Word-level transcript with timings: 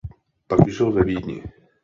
Pak 0.47 0.67
žil 0.69 0.91
ve 0.91 1.03
Vídni. 1.03 1.43